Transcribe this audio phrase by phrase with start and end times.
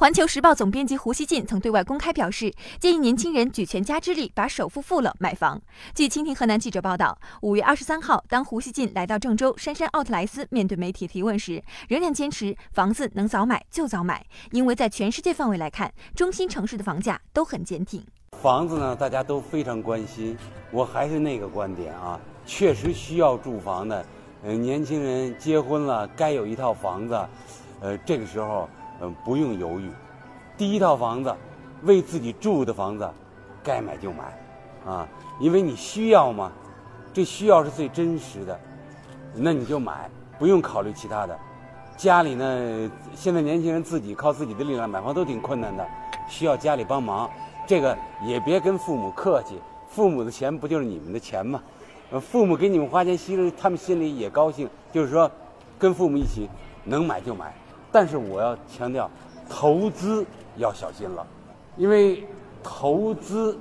[0.00, 5.60] 环球时报总编辑胡锡进曾对外公开表示，建议年轻人举全家之力把首付付了买房。
[5.94, 18.02] 据蜻蜓河南记者报道，五月二十三号，当胡锡进来到郑州杉杉奥特莱斯，面对媒体提问时，仍然坚持房子能早买就早买，因为在全世界范围来看，中心城市的房价都很坚挺。
[18.40, 20.34] 房子呢，大家都非常关心，
[20.70, 24.06] 我还是那个观点啊，确实需要住房的，
[24.44, 27.28] 呃，年轻人结婚了该有一套房子，
[27.82, 28.66] 呃，这个时候。
[29.00, 29.90] 嗯，不用犹豫，
[30.56, 31.34] 第一套房子，
[31.82, 33.08] 为自己住的房子，
[33.62, 34.38] 该买就买，
[34.86, 35.08] 啊，
[35.40, 36.52] 因为你需要嘛，
[37.12, 38.60] 这需要是最真实的，
[39.34, 41.38] 那你就买，不用考虑其他的。
[41.96, 45.86] 家里呢，现在年轻人自己靠自己的力量买房都挺困难的，
[46.28, 47.28] 需要家里帮忙，
[47.66, 51.62] 这个也别跟父母客气，父母的钱不就是你们的钱吗？
[52.10, 55.30] 呃，父母给你们花钱，其实他们心里也高兴，就是说，
[55.78, 56.48] 跟父母一起
[56.84, 57.54] 能买就买。
[57.92, 59.10] 但是我要强调，
[59.48, 60.24] 投资
[60.56, 61.26] 要小心了，
[61.76, 62.24] 因为
[62.62, 63.58] 投资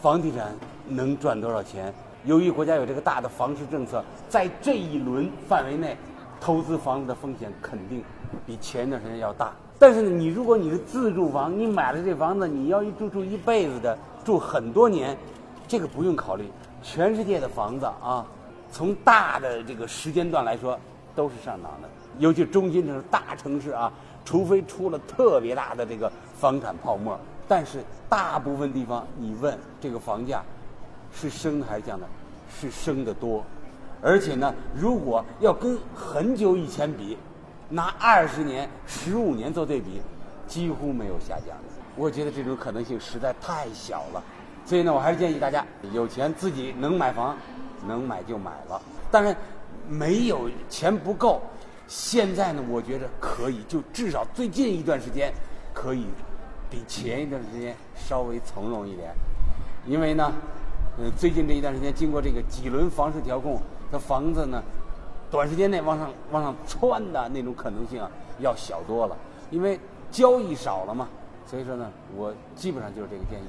[0.00, 0.54] 房地产
[0.86, 1.92] 能赚多少钱？
[2.24, 5.96] 由于国家有这个大的房市政策，在这一轮范围内，
[6.40, 8.04] 投资房子的风险肯定
[8.46, 9.52] 比前一段时间要大。
[9.78, 15.16] 但是呢，你如果你是自住房，你买了这房子，你要一住住一辈子的，住很多年，
[15.66, 16.48] 这个不用考虑。
[16.84, 18.24] 全世界的房子啊，
[18.70, 20.78] 从大的这个时间段来说，
[21.14, 21.88] 都是上涨的。
[22.18, 23.92] 尤其中心城市、大城市啊，
[24.24, 27.18] 除非出了特别大的这个房产泡沫，
[27.48, 30.42] 但是大部分地方，你问这个房价
[31.12, 32.06] 是升还是降的，
[32.54, 33.42] 是升的多。
[34.02, 37.16] 而且呢，如果要跟很久以前比，
[37.68, 40.02] 拿二十年、十五年做对比，
[40.46, 41.64] 几乎没有下降的。
[41.96, 44.22] 我觉得这种可能性实在太小了。
[44.66, 47.36] 所以呢，我还是建议大家有钱自己能买房，
[47.86, 48.80] 能买就买了。
[49.10, 49.36] 当然，
[49.88, 51.40] 没有钱不够。
[51.88, 55.32] 现在呢，我觉得可以，就至少最近一段时间，
[55.74, 56.06] 可以
[56.70, 59.14] 比前一段时间稍微从容一点，
[59.86, 60.32] 因为呢，
[60.98, 64.62] 嗯，最近这一段时间经过这个几轮房市调控，它房子呢，
[65.30, 69.16] 短时间内往上往上窜的那种可能性啊，要小多了，
[69.50, 69.78] 因为
[70.10, 71.08] 交易少了嘛，
[71.44, 73.46] 所以说呢，我基本上就是这个建议。